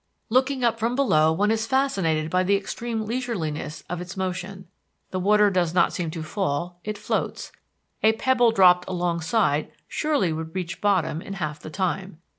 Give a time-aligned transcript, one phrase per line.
[0.29, 4.65] Looking up from below one is fascinated by the extreme leisureliness of its motion.
[5.11, 7.51] The water does not seem to fall; it floats;
[8.01, 12.19] a pebble dropped alongside surely would reach bottom in half the time.